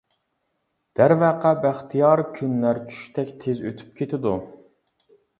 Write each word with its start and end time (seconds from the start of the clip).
دەرۋەقە 0.99 1.49
بەختىيار 1.65 2.23
كۈنلەر 2.37 2.79
چۈشتەك 2.93 3.29
تېز 3.43 3.61
ئۆتۈپ 3.67 3.93
كېتىدۇ. 4.01 4.33